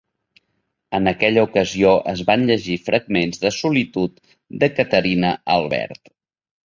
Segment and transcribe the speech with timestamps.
[0.99, 4.19] En aquella ocasió es van llegir fragments de Solitud
[4.65, 6.15] de Caterina Albert.